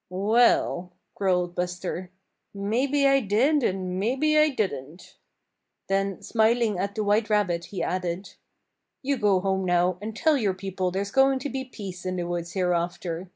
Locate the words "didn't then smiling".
4.49-6.79